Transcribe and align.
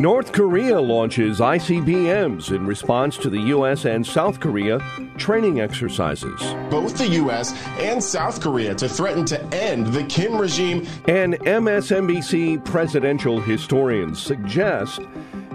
North 0.00 0.32
Korea 0.32 0.80
launches 0.80 1.40
ICBMs 1.40 2.56
in 2.56 2.66
response 2.66 3.18
to 3.18 3.28
the 3.28 3.38
U.S. 3.38 3.84
and 3.84 4.06
South 4.06 4.40
Korea 4.40 4.78
training 5.18 5.60
exercises. 5.60 6.40
Both 6.70 6.96
the 6.96 7.06
U.S. 7.06 7.52
and 7.78 8.02
South 8.02 8.40
Korea 8.40 8.74
to 8.76 8.88
threaten 8.88 9.26
to 9.26 9.38
end 9.54 9.88
the 9.88 10.04
Kim 10.04 10.38
regime. 10.38 10.86
And 11.06 11.34
MSNBC 11.40 12.64
presidential 12.64 13.42
historians 13.42 14.22
suggest 14.22 15.00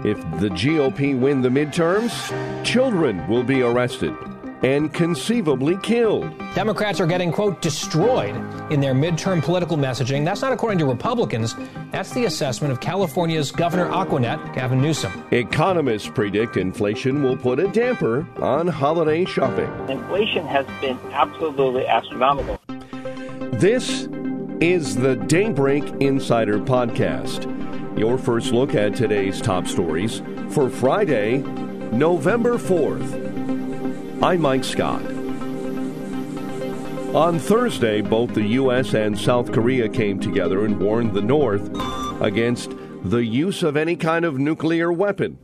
if 0.04 0.20
the 0.38 0.50
GOP 0.50 1.18
win 1.18 1.42
the 1.42 1.48
midterms, 1.48 2.14
children 2.64 3.26
will 3.26 3.42
be 3.42 3.62
arrested 3.62 4.14
and 4.62 4.92
conceivably 4.92 5.76
killed. 5.78 6.30
Democrats 6.54 7.00
are 7.00 7.06
getting, 7.06 7.30
quote, 7.30 7.60
destroyed 7.60 8.34
in 8.72 8.80
their 8.80 8.94
midterm 8.94 9.42
political 9.42 9.76
messaging. 9.76 10.24
That's 10.24 10.42
not 10.42 10.52
according 10.52 10.78
to 10.78 10.86
Republicans. 10.86 11.54
That's 11.92 12.12
the 12.12 12.24
assessment 12.24 12.72
of 12.72 12.80
California's 12.80 13.52
Governor 13.52 13.88
Aquanet, 13.90 14.54
Gavin 14.54 14.80
Newsom. 14.80 15.12
Economists 15.30 16.08
predict 16.08 16.56
inflation 16.56 17.22
will 17.22 17.36
put 17.36 17.58
a 17.58 17.68
damper 17.68 18.26
on 18.40 18.66
holiday 18.66 19.24
shopping. 19.24 19.70
Inflation 19.88 20.46
has 20.46 20.66
been 20.80 20.98
absolutely 21.12 21.86
astronomical. 21.86 22.60
This 23.58 24.08
is 24.60 24.96
the 24.96 25.16
Daybreak 25.26 25.84
Insider 26.00 26.58
Podcast. 26.58 27.52
Your 27.98 28.18
first 28.18 28.52
look 28.52 28.74
at 28.74 28.94
today's 28.94 29.40
top 29.40 29.66
stories 29.66 30.22
for 30.50 30.68
Friday, 30.68 31.38
November 31.92 32.58
4th. 32.58 33.35
I'm 34.22 34.40
Mike 34.40 34.64
Scott. 34.64 35.02
On 37.14 37.38
Thursday, 37.38 38.00
both 38.00 38.32
the 38.32 38.42
U.S. 38.42 38.94
and 38.94 39.16
South 39.16 39.52
Korea 39.52 39.90
came 39.90 40.18
together 40.18 40.64
and 40.64 40.80
warned 40.80 41.12
the 41.12 41.20
North 41.20 41.70
against 42.22 42.72
the 43.04 43.24
use 43.24 43.62
of 43.62 43.76
any 43.76 43.94
kind 43.94 44.24
of 44.24 44.38
nuclear 44.38 44.90
weapon. 44.90 45.38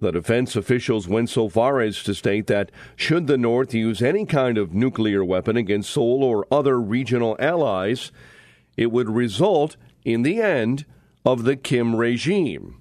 The 0.00 0.10
defense 0.10 0.56
officials 0.56 1.06
went 1.06 1.30
so 1.30 1.48
far 1.48 1.80
as 1.80 2.02
to 2.02 2.14
state 2.14 2.48
that 2.48 2.72
should 2.96 3.28
the 3.28 3.38
North 3.38 3.72
use 3.72 4.02
any 4.02 4.26
kind 4.26 4.58
of 4.58 4.74
nuclear 4.74 5.24
weapon 5.24 5.56
against 5.56 5.90
Seoul 5.90 6.24
or 6.24 6.44
other 6.50 6.80
regional 6.80 7.36
allies, 7.38 8.10
it 8.76 8.90
would 8.90 9.08
result 9.08 9.76
in 10.04 10.22
the 10.22 10.42
end 10.42 10.84
of 11.24 11.44
the 11.44 11.56
Kim 11.56 11.94
regime. 11.94 12.80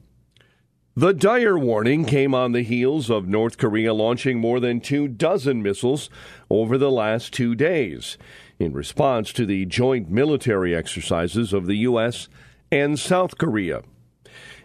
The 0.98 1.14
dire 1.14 1.58
warning 1.58 2.06
came 2.06 2.34
on 2.34 2.54
the 2.54 2.62
heels 2.62 3.10
of 3.10 3.28
North 3.28 3.58
Korea 3.58 3.94
launching 3.94 4.40
more 4.40 4.62
than 4.62 4.80
two 4.80 5.10
dozen 5.10 5.62
missiles 5.62 6.10
over 6.50 6.78
the 6.78 6.90
last 6.90 7.34
two 7.34 7.54
days 7.54 8.18
in 8.60 8.72
response 8.72 9.34
to 9.34 9.46
the 9.46 9.66
joint 9.66 10.10
military 10.10 10.74
exercises 10.74 11.52
of 11.52 11.66
the 11.66 11.76
U.S. 11.80 12.30
and 12.72 12.98
South 12.98 13.38
Korea. 13.38 13.82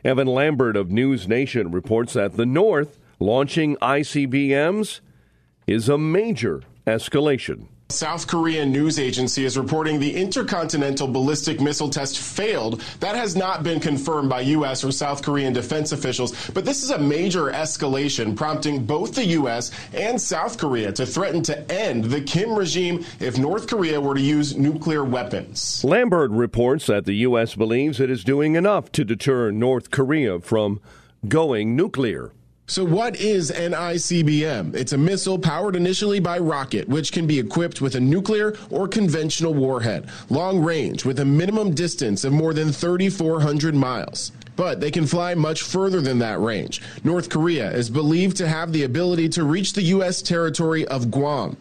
Evan 0.05 0.29
Lambert 0.29 0.77
of 0.77 0.93
News 0.93 1.27
Nation 1.27 1.73
reports 1.73 2.13
that 2.13 2.37
the 2.37 2.47
North 2.47 3.01
launching 3.19 3.75
ICBMs 3.79 5.01
is 5.67 5.89
a 5.89 5.99
major 5.99 6.63
escalation. 6.87 7.67
South 7.93 8.27
Korean 8.27 8.73
news 8.73 8.99
agency 8.99 9.45
is 9.45 9.59
reporting 9.59 9.99
the 9.99 10.15
intercontinental 10.15 11.09
ballistic 11.09 11.61
missile 11.61 11.91
test 11.91 12.19
failed. 12.19 12.83
That 13.01 13.17
has 13.17 13.37
not 13.37 13.63
been 13.63 13.81
confirmed 13.81 14.29
by 14.29 14.41
U.S. 14.43 14.85
or 14.85 14.93
South 14.93 15.23
Korean 15.23 15.53
defense 15.53 15.93
officials, 15.93 16.51
but 16.51 16.65
this 16.65 16.83
is 16.83 16.91
a 16.91 16.99
major 16.99 17.51
escalation, 17.51 18.37
prompting 18.37 18.85
both 18.85 19.15
the 19.15 19.25
U.S. 19.27 19.71
and 19.93 20.21
South 20.21 20.59
Korea 20.59 20.93
to 20.93 21.07
threaten 21.07 21.43
to 21.43 21.73
end 21.73 22.05
the 22.05 22.21
Kim 22.21 22.55
regime 22.55 23.05
if 23.19 23.39
North 23.39 23.67
Korea 23.67 24.01
were 24.01 24.15
to 24.15 24.21
use 24.21 24.57
nuclear 24.57 25.05
weapons. 25.05 25.85
Lambert 25.85 26.31
reports 26.31 26.87
that 26.87 27.05
the 27.05 27.15
U.S. 27.17 27.55
believes 27.55 28.01
it 28.01 28.11
is 28.11 28.25
doing 28.25 28.55
enough 28.55 28.91
to 28.93 29.05
deter 29.05 29.51
North 29.51 29.91
Korea 29.91 30.41
from 30.41 30.81
going 31.29 31.77
nuclear. 31.77 32.33
So, 32.71 32.85
what 32.85 33.17
is 33.17 33.51
an 33.51 33.73
ICBM? 33.73 34.77
It's 34.77 34.93
a 34.93 34.97
missile 34.97 35.41
powered 35.41 35.75
initially 35.75 36.21
by 36.21 36.39
rocket, 36.39 36.89
which 36.89 37.11
can 37.11 37.27
be 37.27 37.37
equipped 37.37 37.81
with 37.81 37.97
a 37.97 38.01
nuclear 38.01 38.57
or 38.71 38.87
conventional 38.87 39.53
warhead, 39.55 40.09
long 40.29 40.61
range 40.61 41.05
with 41.05 41.19
a 41.19 41.25
minimum 41.25 41.75
distance 41.75 42.23
of 42.23 42.33
more 42.33 42.55
than 42.55 42.71
3,400 42.71 43.75
miles. 43.75 44.31
But 44.55 44.81
they 44.81 44.93
can 44.93 45.05
fly 45.05 45.35
much 45.35 45.63
further 45.63 46.01
than 46.01 46.21
that 46.21 46.39
range. 46.39 46.81
North 47.03 47.29
Korea 47.29 47.73
is 47.73 47.91
believed 47.91 48.37
to 48.37 48.47
have 48.47 48.73
the 48.73 48.85
ability 48.85 49.31
to 49.31 49.43
reach 49.43 49.73
the 49.73 49.83
U.S. 49.83 50.23
territory 50.23 50.87
of 50.87 51.11
Guam. 51.11 51.57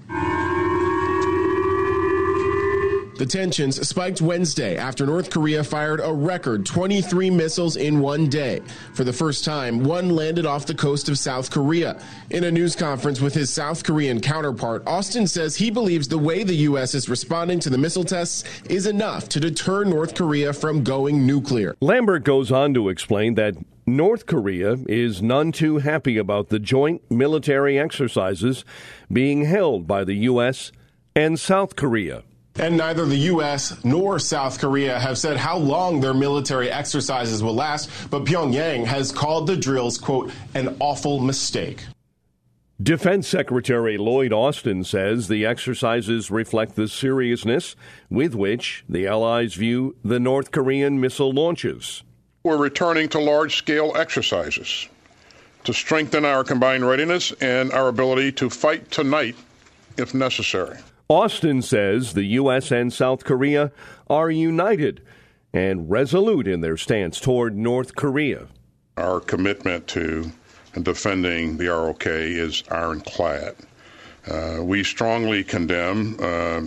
The 3.19 3.25
tensions 3.25 3.85
spiked 3.85 4.21
Wednesday 4.21 4.77
after 4.77 5.05
North 5.05 5.29
Korea 5.29 5.61
fired 5.61 5.99
a 6.01 6.13
record 6.13 6.65
23 6.65 7.29
missiles 7.29 7.75
in 7.75 7.99
one 7.99 8.29
day. 8.29 8.61
For 8.93 9.03
the 9.03 9.11
first 9.11 9.43
time, 9.43 9.83
one 9.83 10.11
landed 10.11 10.45
off 10.45 10.65
the 10.65 10.73
coast 10.73 11.09
of 11.09 11.19
South 11.19 11.51
Korea. 11.51 12.01
In 12.29 12.45
a 12.45 12.51
news 12.51 12.77
conference 12.77 13.19
with 13.19 13.33
his 13.33 13.49
South 13.53 13.83
Korean 13.83 14.21
counterpart, 14.21 14.87
Austin 14.87 15.27
says 15.27 15.57
he 15.57 15.69
believes 15.69 16.07
the 16.07 16.17
way 16.17 16.45
the 16.45 16.55
U.S. 16.69 16.95
is 16.95 17.09
responding 17.09 17.59
to 17.59 17.69
the 17.69 17.77
missile 17.77 18.05
tests 18.05 18.45
is 18.69 18.87
enough 18.87 19.27
to 19.27 19.41
deter 19.41 19.83
North 19.83 20.15
Korea 20.15 20.53
from 20.53 20.81
going 20.81 21.27
nuclear. 21.27 21.75
Lambert 21.81 22.23
goes 22.23 22.53
on 22.53 22.73
to 22.75 22.87
explain 22.87 23.35
that 23.35 23.57
North 23.85 24.27
Korea 24.27 24.77
is 24.87 25.21
none 25.21 25.51
too 25.51 25.79
happy 25.79 26.17
about 26.17 26.47
the 26.47 26.59
joint 26.59 27.01
military 27.11 27.77
exercises 27.77 28.63
being 29.11 29.43
held 29.43 29.87
by 29.87 30.05
the 30.05 30.15
U.S. 30.15 30.71
and 31.13 31.37
South 31.37 31.75
Korea. 31.75 32.23
And 32.59 32.75
neither 32.75 33.05
the 33.05 33.15
U.S. 33.15 33.81
nor 33.85 34.19
South 34.19 34.59
Korea 34.59 34.99
have 34.99 35.17
said 35.17 35.37
how 35.37 35.57
long 35.57 36.01
their 36.01 36.13
military 36.13 36.69
exercises 36.69 37.41
will 37.41 37.55
last, 37.55 37.89
but 38.11 38.25
Pyongyang 38.25 38.85
has 38.85 39.13
called 39.13 39.47
the 39.47 39.55
drills, 39.55 39.97
quote, 39.97 40.31
an 40.53 40.75
awful 40.81 41.21
mistake. 41.21 41.85
Defense 42.81 43.29
Secretary 43.29 43.97
Lloyd 43.97 44.33
Austin 44.33 44.83
says 44.83 45.29
the 45.29 45.45
exercises 45.45 46.29
reflect 46.29 46.75
the 46.75 46.89
seriousness 46.89 47.77
with 48.09 48.35
which 48.35 48.83
the 48.89 49.07
Allies 49.07 49.53
view 49.53 49.95
the 50.03 50.19
North 50.19 50.51
Korean 50.51 50.99
missile 50.99 51.31
launches. 51.31 52.03
We're 52.43 52.57
returning 52.57 53.07
to 53.09 53.19
large 53.19 53.55
scale 53.55 53.93
exercises 53.95 54.87
to 55.63 55.73
strengthen 55.73 56.25
our 56.25 56.43
combined 56.43 56.85
readiness 56.85 57.31
and 57.41 57.71
our 57.71 57.87
ability 57.87 58.33
to 58.33 58.49
fight 58.49 58.91
tonight 58.91 59.35
if 59.97 60.13
necessary. 60.13 60.77
Austin 61.11 61.63
says 61.63 62.13
the 62.13 62.23
U.S. 62.23 62.69
and 62.69 62.93
South 62.93 63.23
Korea 63.23 63.71
are 64.11 64.29
united 64.29 65.01
and 65.51 65.89
resolute 65.89 66.47
in 66.47 66.61
their 66.61 66.77
stance 66.77 67.19
toward 67.19 67.57
North 67.57 67.95
Korea. 67.95 68.45
Our 68.95 69.19
commitment 69.19 69.87
to 69.87 70.31
defending 70.79 71.57
the 71.57 71.69
ROK 71.69 72.05
is 72.05 72.63
ironclad. 72.69 73.55
Uh, 74.27 74.59
we 74.61 74.83
strongly 74.83 75.43
condemn 75.43 76.13
uh, 76.19 76.61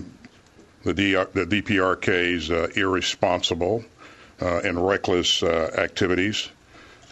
the, 0.83 1.29
the, 1.35 1.47
DPRK's 1.47 2.51
uh, 2.51 2.67
irresponsible 2.75 3.85
uh, 4.41 4.61
and 4.65 4.85
reckless 4.85 5.45
uh, 5.45 5.71
activities. 5.79 6.49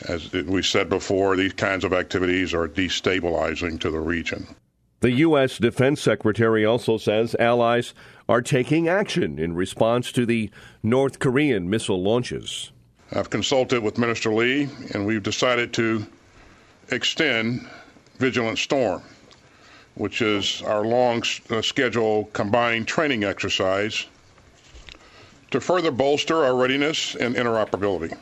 As 0.08 0.32
we 0.32 0.64
said 0.64 0.88
before, 0.88 1.36
these 1.36 1.52
kinds 1.52 1.84
of 1.84 1.92
activities 1.92 2.54
are 2.54 2.66
destabilizing 2.66 3.78
to 3.82 3.90
the 3.90 4.00
region. 4.00 4.48
The 5.00 5.12
U.S. 5.12 5.56
Defense 5.56 6.02
Secretary 6.02 6.66
also 6.66 6.98
says 6.98 7.34
allies 7.40 7.94
are 8.28 8.42
taking 8.42 8.86
action 8.86 9.38
in 9.38 9.54
response 9.54 10.12
to 10.12 10.26
the 10.26 10.50
North 10.82 11.18
Korean 11.18 11.70
missile 11.70 12.02
launches. 12.02 12.70
I've 13.12 13.30
consulted 13.30 13.82
with 13.82 13.96
Minister 13.96 14.30
Lee, 14.30 14.68
and 14.92 15.06
we've 15.06 15.22
decided 15.22 15.72
to 15.74 16.04
extend 16.90 17.66
Vigilant 18.18 18.58
Storm, 18.58 19.02
which 19.94 20.20
is 20.20 20.60
our 20.62 20.84
long 20.84 21.22
uh, 21.48 21.62
combined 22.34 22.86
training 22.86 23.24
exercise 23.24 24.06
to 25.50 25.62
further 25.62 25.90
bolster 25.90 26.44
our 26.44 26.54
readiness 26.54 27.14
and 27.14 27.36
interoperability. 27.36 28.14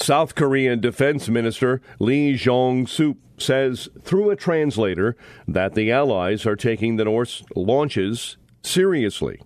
South 0.00 0.34
Korean 0.34 0.80
Defense 0.80 1.28
Minister 1.28 1.82
Lee 1.98 2.34
Jong-sup 2.36 3.16
says 3.36 3.88
through 4.02 4.30
a 4.30 4.36
translator 4.36 5.16
that 5.46 5.74
the 5.74 5.90
allies 5.90 6.46
are 6.46 6.56
taking 6.56 6.96
the 6.96 7.04
North's 7.04 7.42
launches 7.54 8.36
seriously. 8.62 9.40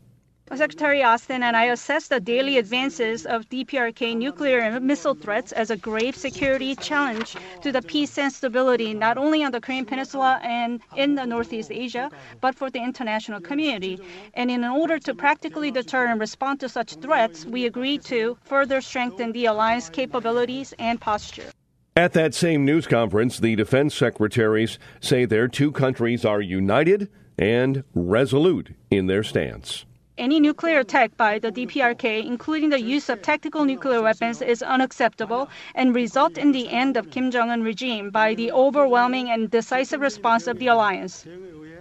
Secretary 0.54 1.02
Austin 1.02 1.43
and 1.43 1.56
I 1.56 1.64
assess 1.64 2.08
the 2.08 2.20
daily 2.20 2.58
advances 2.58 3.25
of 3.25 3.49
DPRK 3.49 4.14
nuclear 4.14 4.58
and 4.58 4.84
missile 4.84 5.14
threats 5.14 5.50
as 5.52 5.70
a 5.70 5.78
grave 5.78 6.14
security 6.14 6.76
challenge 6.76 7.37
to 7.62 7.72
the 7.72 7.81
peace 7.81 8.19
and 8.19 8.31
stability 8.31 8.93
not 8.93 9.16
only 9.16 9.43
on 9.43 9.52
the 9.52 9.62
Korean 9.62 9.87
Peninsula 9.87 10.40
and 10.43 10.82
in 10.94 11.14
the 11.14 11.25
Northeast 11.25 11.70
Asia, 11.70 12.10
but 12.43 12.54
for 12.54 12.70
the 12.70 12.82
international 12.82 13.40
community. 13.40 13.99
And 14.34 14.50
in 14.50 14.62
order 14.62 14.99
to 14.99 15.14
practically 15.14 15.70
deter 15.70 16.06
and 16.06 16.20
respond 16.20 16.60
to 16.60 16.69
such 16.69 16.96
threats, 16.96 17.46
we 17.46 17.64
agreed 17.64 18.02
to 18.04 18.37
further 18.43 18.82
strengthen 18.82 19.32
the 19.32 19.46
alliance 19.46 19.88
capabilities 19.88 20.75
and 20.78 21.00
posture. 21.00 21.50
At 21.96 22.12
that 22.12 22.34
same 22.34 22.64
news 22.66 22.87
conference, 22.87 23.38
the 23.38 23.56
defense 23.56 23.94
secretaries 23.94 24.78
say 25.00 25.25
their 25.25 25.49
two 25.49 25.72
countries 25.72 26.26
are 26.26 26.43
united 26.43 27.10
and 27.38 27.84
resolute 27.94 28.75
in 28.90 29.06
their 29.06 29.22
stance. 29.22 29.87
Any 30.19 30.41
nuclear 30.41 30.81
attack 30.81 31.17
by 31.17 31.38
the 31.38 31.50
DPRK, 31.50 32.26
including 32.26 32.69
the 32.69 32.82
use 32.82 33.09
of 33.09 33.23
tactical 33.23 33.64
nuclear 33.64 34.03
weapons, 34.03 34.43
is 34.43 34.62
unacceptable 34.62 35.49
and 35.75 35.94
result 35.94 36.37
in 36.37 36.53
the 36.53 36.69
end 36.69 36.99
of 36.99 37.11
Kim 37.11 37.31
Jong-un 37.31 37.62
regime 37.62 38.11
by 38.11 38.35
the 38.35 38.53
overwhelming 38.53 39.31
and 39.31 39.50
decisive 39.50 40.03
response 40.03 40.47
of 40.47 40.59
the 40.59 40.67
alliance. 40.67 41.26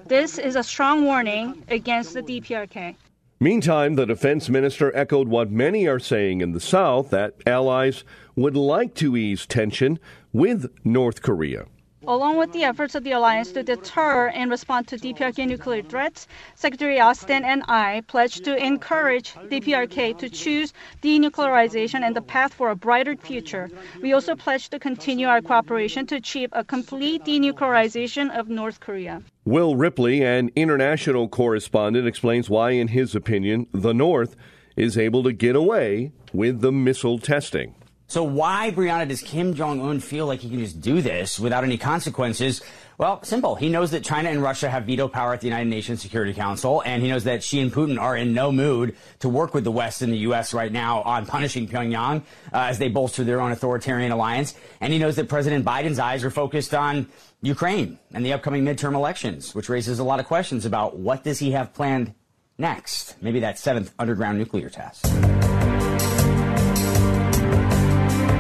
This 0.05 0.37
is 0.37 0.55
a 0.55 0.63
strong 0.63 1.03
warning 1.03 1.65
against 1.67 2.13
the 2.13 2.21
DPRK. 2.21 2.95
Meantime, 3.41 3.95
the 3.95 4.05
defense 4.05 4.47
minister 4.47 4.95
echoed 4.95 5.27
what 5.27 5.51
many 5.51 5.85
are 5.85 5.99
saying 5.99 6.39
in 6.39 6.53
the 6.53 6.61
South 6.61 7.09
that 7.09 7.33
allies 7.45 8.05
would 8.37 8.55
like 8.55 8.93
to 8.95 9.17
ease 9.17 9.45
tension 9.45 9.99
with 10.31 10.71
North 10.85 11.21
Korea. 11.21 11.65
Along 12.07 12.37
with 12.37 12.51
the 12.51 12.63
efforts 12.63 12.95
of 12.95 13.03
the 13.03 13.11
alliance 13.11 13.51
to 13.51 13.61
deter 13.61 14.29
and 14.29 14.49
respond 14.49 14.87
to 14.87 14.97
DPRK 14.97 15.47
nuclear 15.47 15.83
threats, 15.83 16.27
Secretary 16.55 16.99
Austin 16.99 17.45
and 17.45 17.61
I 17.67 18.01
pledged 18.07 18.43
to 18.45 18.57
encourage 18.57 19.33
DPRK 19.33 20.17
to 20.17 20.27
choose 20.27 20.73
denuclearization 21.03 22.01
and 22.01 22.15
the 22.15 22.21
path 22.23 22.55
for 22.55 22.71
a 22.71 22.75
brighter 22.75 23.15
future. 23.15 23.69
We 24.01 24.13
also 24.13 24.35
pledged 24.35 24.71
to 24.71 24.79
continue 24.79 25.27
our 25.27 25.41
cooperation 25.43 26.07
to 26.07 26.15
achieve 26.15 26.49
a 26.53 26.63
complete 26.63 27.23
denuclearization 27.23 28.35
of 28.35 28.49
North 28.49 28.79
Korea. 28.79 29.21
Will 29.45 29.75
Ripley, 29.75 30.23
an 30.23 30.49
international 30.55 31.27
correspondent, 31.27 32.07
explains 32.07 32.49
why, 32.49 32.71
in 32.71 32.87
his 32.87 33.13
opinion, 33.13 33.67
the 33.73 33.93
North 33.93 34.35
is 34.75 34.97
able 34.97 35.21
to 35.21 35.33
get 35.33 35.55
away 35.55 36.13
with 36.33 36.61
the 36.61 36.71
missile 36.71 37.19
testing. 37.19 37.75
So 38.11 38.23
why, 38.23 38.73
Brianna, 38.75 39.07
does 39.07 39.21
Kim 39.21 39.53
Jong 39.53 39.79
Un 39.79 40.01
feel 40.01 40.25
like 40.25 40.41
he 40.41 40.49
can 40.49 40.59
just 40.59 40.81
do 40.81 41.01
this 41.01 41.39
without 41.39 41.63
any 41.63 41.77
consequences? 41.77 42.61
Well, 42.97 43.23
simple. 43.23 43.55
He 43.55 43.69
knows 43.69 43.91
that 43.91 44.03
China 44.03 44.29
and 44.29 44.43
Russia 44.43 44.69
have 44.69 44.83
veto 44.83 45.07
power 45.07 45.31
at 45.33 45.39
the 45.39 45.47
United 45.47 45.69
Nations 45.69 46.01
Security 46.01 46.33
Council, 46.33 46.83
and 46.85 47.01
he 47.01 47.07
knows 47.07 47.23
that 47.23 47.41
Xi 47.41 47.61
and 47.61 47.71
Putin 47.71 47.97
are 47.97 48.17
in 48.17 48.33
no 48.33 48.51
mood 48.51 48.97
to 49.19 49.29
work 49.29 49.53
with 49.53 49.63
the 49.63 49.71
West 49.71 50.01
and 50.01 50.11
the 50.11 50.17
U.S. 50.17 50.53
right 50.53 50.73
now 50.73 51.03
on 51.03 51.25
punishing 51.25 51.69
Pyongyang 51.69 52.23
uh, 52.51 52.57
as 52.57 52.79
they 52.79 52.89
bolster 52.89 53.23
their 53.23 53.39
own 53.39 53.53
authoritarian 53.53 54.11
alliance. 54.11 54.55
And 54.81 54.91
he 54.91 54.99
knows 54.99 55.15
that 55.15 55.29
President 55.29 55.63
Biden's 55.63 55.97
eyes 55.97 56.25
are 56.25 56.31
focused 56.31 56.73
on 56.73 57.07
Ukraine 57.41 57.97
and 58.13 58.25
the 58.25 58.33
upcoming 58.33 58.65
midterm 58.65 58.93
elections, 58.93 59.55
which 59.55 59.69
raises 59.69 59.99
a 59.99 60.03
lot 60.03 60.19
of 60.19 60.25
questions 60.25 60.65
about 60.65 60.97
what 60.97 61.23
does 61.23 61.39
he 61.39 61.51
have 61.51 61.73
planned 61.73 62.13
next? 62.57 63.15
Maybe 63.21 63.39
that 63.39 63.57
seventh 63.57 63.93
underground 63.97 64.37
nuclear 64.37 64.69
test. 64.69 65.07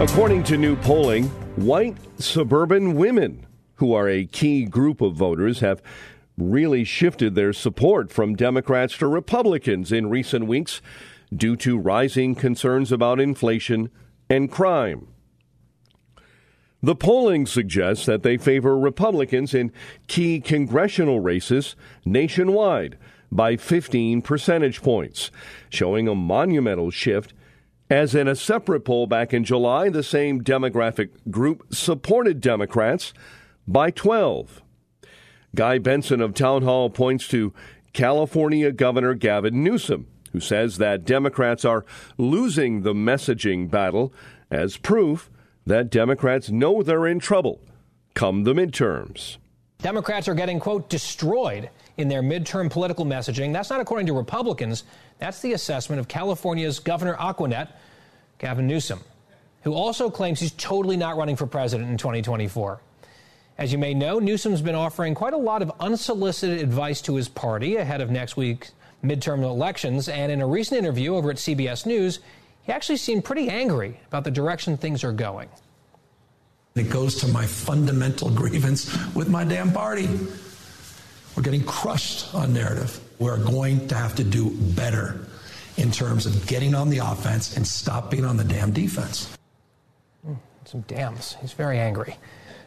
According 0.01 0.45
to 0.45 0.57
new 0.57 0.75
polling, 0.77 1.25
white 1.57 1.95
suburban 2.19 2.95
women, 2.95 3.45
who 3.75 3.93
are 3.93 4.09
a 4.09 4.25
key 4.25 4.65
group 4.65 4.99
of 4.99 5.13
voters, 5.13 5.59
have 5.59 5.83
really 6.39 6.83
shifted 6.83 7.35
their 7.35 7.53
support 7.53 8.11
from 8.11 8.35
Democrats 8.35 8.97
to 8.97 9.05
Republicans 9.05 9.91
in 9.91 10.09
recent 10.09 10.47
weeks 10.47 10.81
due 11.31 11.55
to 11.57 11.77
rising 11.77 12.33
concerns 12.33 12.91
about 12.91 13.19
inflation 13.19 13.91
and 14.27 14.51
crime. 14.51 15.07
The 16.81 16.95
polling 16.95 17.45
suggests 17.45 18.07
that 18.07 18.23
they 18.23 18.37
favor 18.37 18.75
Republicans 18.75 19.53
in 19.53 19.71
key 20.07 20.39
congressional 20.39 21.19
races 21.19 21.75
nationwide 22.05 22.97
by 23.31 23.55
15 23.55 24.23
percentage 24.23 24.81
points, 24.81 25.29
showing 25.69 26.07
a 26.07 26.15
monumental 26.15 26.89
shift 26.89 27.35
as 27.91 28.15
in 28.15 28.25
a 28.25 28.35
separate 28.35 28.85
poll 28.85 29.05
back 29.05 29.33
in 29.33 29.43
July, 29.43 29.89
the 29.89 30.01
same 30.01 30.41
demographic 30.41 31.09
group 31.29 31.67
supported 31.73 32.39
Democrats 32.39 33.13
by 33.67 33.91
12. 33.91 34.61
Guy 35.53 35.77
Benson 35.77 36.21
of 36.21 36.33
Town 36.33 36.61
Hall 36.61 36.89
points 36.89 37.27
to 37.27 37.53
California 37.91 38.71
Governor 38.71 39.13
Gavin 39.13 39.61
Newsom, 39.61 40.07
who 40.31 40.39
says 40.39 40.77
that 40.77 41.03
Democrats 41.03 41.65
are 41.65 41.85
losing 42.17 42.83
the 42.83 42.93
messaging 42.93 43.69
battle 43.69 44.13
as 44.49 44.77
proof 44.77 45.29
that 45.65 45.91
Democrats 45.91 46.49
know 46.49 46.81
they're 46.81 47.05
in 47.05 47.19
trouble 47.19 47.59
come 48.13 48.43
the 48.43 48.53
midterms. 48.53 49.35
Democrats 49.79 50.29
are 50.29 50.33
getting, 50.33 50.59
quote, 50.59 50.89
destroyed 50.89 51.69
in 51.97 52.07
their 52.07 52.23
midterm 52.23 52.69
political 52.69 53.05
messaging. 53.05 53.53
That's 53.53 53.69
not 53.69 53.81
according 53.81 54.07
to 54.07 54.13
Republicans. 54.13 54.83
That's 55.19 55.41
the 55.41 55.53
assessment 55.53 55.99
of 55.99 56.07
California's 56.07 56.79
Governor 56.79 57.15
Aquanet, 57.15 57.69
Gavin 58.39 58.67
Newsom, 58.67 58.99
who 59.63 59.73
also 59.73 60.09
claims 60.09 60.39
he's 60.39 60.51
totally 60.53 60.97
not 60.97 61.17
running 61.17 61.35
for 61.35 61.47
president 61.47 61.89
in 61.89 61.97
2024. 61.97 62.81
As 63.57 63.71
you 63.71 63.77
may 63.77 63.93
know, 63.93 64.19
Newsom's 64.19 64.61
been 64.61 64.75
offering 64.75 65.13
quite 65.13 65.33
a 65.33 65.37
lot 65.37 65.61
of 65.61 65.71
unsolicited 65.79 66.59
advice 66.59 67.01
to 67.03 67.15
his 67.15 67.27
party 67.27 67.75
ahead 67.75 68.01
of 68.01 68.09
next 68.09 68.35
week's 68.37 68.71
midterm 69.03 69.43
elections, 69.43 70.07
and 70.09 70.31
in 70.31 70.41
a 70.41 70.47
recent 70.47 70.77
interview 70.77 71.15
over 71.15 71.31
at 71.31 71.37
CBS 71.37 71.85
News, 71.85 72.19
he 72.63 72.71
actually 72.71 72.97
seemed 72.97 73.25
pretty 73.25 73.49
angry 73.49 73.99
about 74.07 74.23
the 74.23 74.31
direction 74.31 74.77
things 74.77 75.03
are 75.03 75.11
going. 75.11 75.49
It 76.75 76.89
goes 76.89 77.17
to 77.17 77.27
my 77.27 77.45
fundamental 77.45 78.29
grievance 78.35 78.95
with 79.13 79.27
my 79.29 79.43
damn 79.43 79.71
party. 79.71 80.07
We're 81.41 81.45
getting 81.45 81.63
crushed 81.63 82.35
on 82.35 82.53
narrative. 82.53 82.99
We're 83.17 83.43
going 83.43 83.87
to 83.87 83.95
have 83.95 84.13
to 84.17 84.23
do 84.23 84.51
better 84.51 85.25
in 85.75 85.89
terms 85.89 86.27
of 86.27 86.45
getting 86.45 86.75
on 86.75 86.91
the 86.91 86.99
offense 86.99 87.57
and 87.57 87.67
stop 87.67 88.11
being 88.11 88.25
on 88.25 88.37
the 88.37 88.43
damn 88.43 88.71
defense. 88.71 89.35
Hmm, 90.23 90.35
some 90.65 90.81
dams. 90.81 91.37
He's 91.41 91.53
very 91.53 91.79
angry. 91.79 92.15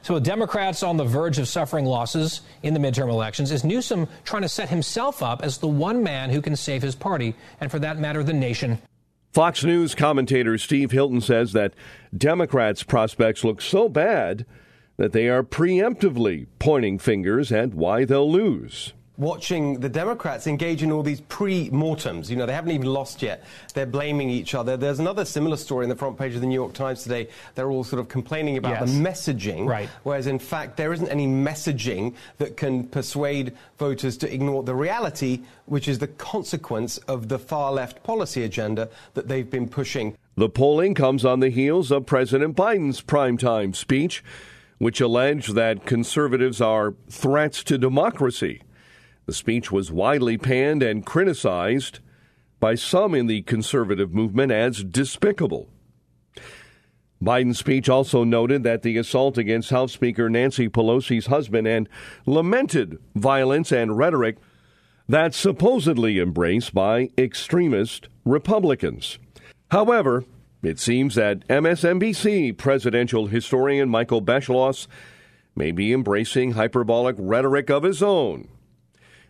So, 0.02 0.14
with 0.14 0.24
Democrats 0.24 0.82
on 0.82 0.96
the 0.96 1.04
verge 1.04 1.38
of 1.38 1.46
suffering 1.46 1.84
losses 1.84 2.40
in 2.64 2.74
the 2.74 2.80
midterm 2.80 3.10
elections, 3.10 3.52
is 3.52 3.62
Newsom 3.62 4.08
trying 4.24 4.42
to 4.42 4.48
set 4.48 4.70
himself 4.70 5.22
up 5.22 5.44
as 5.44 5.58
the 5.58 5.68
one 5.68 6.02
man 6.02 6.30
who 6.30 6.42
can 6.42 6.56
save 6.56 6.82
his 6.82 6.96
party, 6.96 7.36
and 7.60 7.70
for 7.70 7.78
that 7.78 8.00
matter, 8.00 8.24
the 8.24 8.32
nation? 8.32 8.82
Fox 9.30 9.62
News 9.62 9.94
commentator 9.94 10.58
Steve 10.58 10.90
Hilton 10.90 11.20
says 11.20 11.52
that 11.52 11.74
Democrats' 12.16 12.82
prospects 12.82 13.44
look 13.44 13.62
so 13.62 13.88
bad 13.88 14.44
that 14.96 15.12
they 15.12 15.28
are 15.28 15.42
preemptively 15.42 16.46
pointing 16.58 16.98
fingers 16.98 17.50
at 17.52 17.74
why 17.74 18.04
they'll 18.04 18.30
lose 18.30 18.92
watching 19.16 19.78
the 19.80 19.88
Democrats 19.88 20.46
engage 20.46 20.82
in 20.82 20.90
all 20.90 21.02
these 21.02 21.20
pre-mortems. 21.20 22.30
You 22.30 22.36
know, 22.36 22.46
they 22.46 22.52
haven't 22.52 22.72
even 22.72 22.88
lost 22.88 23.22
yet. 23.22 23.44
They're 23.72 23.86
blaming 23.86 24.28
each 24.28 24.54
other. 24.54 24.76
There's 24.76 24.98
another 24.98 25.24
similar 25.24 25.56
story 25.56 25.84
in 25.84 25.88
the 25.88 25.96
front 25.96 26.18
page 26.18 26.34
of 26.34 26.40
the 26.40 26.46
New 26.46 26.54
York 26.54 26.72
Times 26.72 27.02
today. 27.02 27.28
They're 27.54 27.70
all 27.70 27.84
sort 27.84 28.00
of 28.00 28.08
complaining 28.08 28.56
about 28.56 28.80
yes. 28.80 28.90
the 28.90 28.98
messaging, 28.98 29.66
right. 29.66 29.88
whereas 30.02 30.26
in 30.26 30.38
fact 30.38 30.76
there 30.76 30.92
isn't 30.92 31.08
any 31.08 31.26
messaging 31.26 32.14
that 32.38 32.56
can 32.56 32.84
persuade 32.88 33.56
voters 33.78 34.16
to 34.18 34.32
ignore 34.32 34.62
the 34.62 34.74
reality, 34.74 35.42
which 35.66 35.86
is 35.86 35.98
the 35.98 36.08
consequence 36.08 36.98
of 36.98 37.28
the 37.28 37.38
far 37.38 37.72
left 37.72 38.02
policy 38.02 38.42
agenda 38.42 38.88
that 39.14 39.28
they've 39.28 39.50
been 39.50 39.68
pushing. 39.68 40.16
The 40.36 40.48
polling 40.48 40.94
comes 40.94 41.24
on 41.24 41.38
the 41.38 41.50
heels 41.50 41.92
of 41.92 42.06
President 42.06 42.56
Biden's 42.56 43.00
primetime 43.00 43.76
speech, 43.76 44.24
which 44.78 45.00
alleged 45.00 45.54
that 45.54 45.86
conservatives 45.86 46.60
are 46.60 46.94
threats 47.08 47.62
to 47.64 47.78
democracy. 47.78 48.62
The 49.26 49.32
speech 49.32 49.72
was 49.72 49.92
widely 49.92 50.36
panned 50.36 50.82
and 50.82 51.04
criticized 51.04 52.00
by 52.60 52.74
some 52.74 53.14
in 53.14 53.26
the 53.26 53.42
conservative 53.42 54.12
movement 54.12 54.52
as 54.52 54.84
despicable. 54.84 55.68
Biden's 57.22 57.58
speech 57.58 57.88
also 57.88 58.24
noted 58.24 58.64
that 58.64 58.82
the 58.82 58.98
assault 58.98 59.38
against 59.38 59.70
House 59.70 59.92
Speaker 59.92 60.28
Nancy 60.28 60.68
Pelosi's 60.68 61.26
husband 61.26 61.66
and 61.66 61.88
lamented 62.26 62.98
violence 63.14 63.72
and 63.72 63.96
rhetoric 63.96 64.36
that's 65.08 65.36
supposedly 65.36 66.18
embraced 66.18 66.74
by 66.74 67.10
extremist 67.16 68.08
Republicans. 68.24 69.18
However, 69.70 70.24
it 70.64 70.78
seems 70.78 71.14
that 71.14 71.46
MSNBC 71.48 72.56
presidential 72.56 73.26
historian 73.26 73.88
Michael 73.88 74.22
Beschloss 74.22 74.86
may 75.54 75.70
be 75.70 75.92
embracing 75.92 76.52
hyperbolic 76.52 77.16
rhetoric 77.18 77.70
of 77.70 77.82
his 77.82 78.02
own 78.02 78.48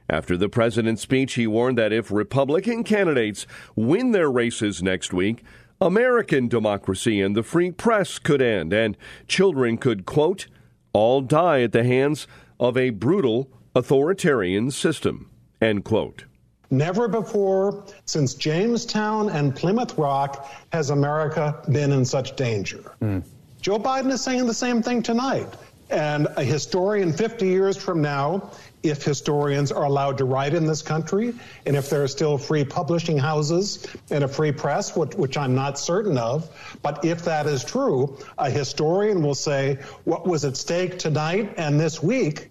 after 0.08 0.36
the 0.36 0.48
president's 0.48 1.02
speech, 1.02 1.34
he 1.34 1.46
warned 1.46 1.78
that 1.78 1.92
if 1.92 2.10
Republican 2.10 2.84
candidates 2.84 3.46
win 3.74 4.12
their 4.12 4.30
races 4.30 4.82
next 4.82 5.12
week, 5.12 5.42
American 5.80 6.46
democracy 6.46 7.20
and 7.20 7.34
the 7.34 7.42
free 7.42 7.70
press 7.70 8.18
could 8.18 8.42
end, 8.42 8.72
and 8.72 8.96
children 9.26 9.78
could, 9.78 10.04
quote, 10.04 10.46
all 10.92 11.20
die 11.20 11.62
at 11.62 11.72
the 11.72 11.84
hands 11.84 12.26
of 12.60 12.76
a 12.76 12.90
brutal 12.90 13.50
authoritarian 13.74 14.70
system, 14.70 15.30
end 15.60 15.84
quote. 15.84 16.24
Never 16.70 17.08
before 17.08 17.84
since 18.06 18.34
Jamestown 18.34 19.28
and 19.28 19.54
Plymouth 19.54 19.96
Rock 19.98 20.50
has 20.72 20.90
America 20.90 21.62
been 21.70 21.92
in 21.92 22.04
such 22.04 22.36
danger. 22.36 22.92
Mm. 23.00 23.22
Joe 23.60 23.78
Biden 23.78 24.10
is 24.10 24.22
saying 24.22 24.46
the 24.46 24.54
same 24.54 24.82
thing 24.82 25.02
tonight. 25.02 25.48
And 25.90 26.28
a 26.36 26.42
historian 26.42 27.12
50 27.12 27.46
years 27.46 27.76
from 27.76 28.00
now, 28.00 28.50
if 28.82 29.02
historians 29.02 29.70
are 29.70 29.84
allowed 29.84 30.18
to 30.18 30.24
write 30.24 30.54
in 30.54 30.66
this 30.66 30.82
country, 30.82 31.34
and 31.66 31.76
if 31.76 31.88
there 31.88 32.02
are 32.02 32.08
still 32.08 32.36
free 32.36 32.64
publishing 32.64 33.18
houses 33.18 33.86
and 34.10 34.24
a 34.24 34.28
free 34.28 34.52
press, 34.52 34.96
which, 34.96 35.14
which, 35.14 35.36
I'm 35.36 35.54
not 35.54 35.78
certain 35.78 36.18
of, 36.18 36.50
but 36.82 37.04
if 37.04 37.24
that 37.24 37.46
is 37.46 37.64
true, 37.64 38.18
a 38.38 38.50
historian 38.50 39.22
will 39.22 39.34
say 39.34 39.78
what 40.04 40.26
was 40.26 40.44
at 40.44 40.56
stake 40.56 40.98
tonight 40.98 41.54
and 41.56 41.78
this 41.78 42.02
week 42.02 42.50